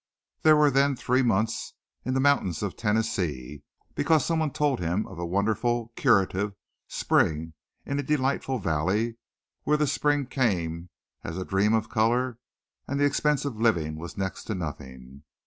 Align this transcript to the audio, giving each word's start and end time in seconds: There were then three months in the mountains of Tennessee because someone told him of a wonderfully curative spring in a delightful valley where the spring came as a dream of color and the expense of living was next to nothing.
There 0.41 0.55
were 0.55 0.71
then 0.71 0.95
three 0.95 1.21
months 1.21 1.75
in 2.03 2.15
the 2.15 2.19
mountains 2.19 2.63
of 2.63 2.75
Tennessee 2.75 3.61
because 3.93 4.25
someone 4.25 4.49
told 4.49 4.79
him 4.79 5.05
of 5.05 5.19
a 5.19 5.25
wonderfully 5.27 5.89
curative 5.95 6.55
spring 6.87 7.53
in 7.85 7.99
a 7.99 8.01
delightful 8.01 8.57
valley 8.57 9.17
where 9.61 9.77
the 9.77 9.85
spring 9.85 10.25
came 10.25 10.89
as 11.23 11.37
a 11.37 11.45
dream 11.45 11.75
of 11.75 11.89
color 11.89 12.39
and 12.87 12.99
the 12.99 13.05
expense 13.05 13.45
of 13.45 13.61
living 13.61 13.95
was 13.95 14.17
next 14.17 14.45
to 14.45 14.55
nothing. 14.55 15.21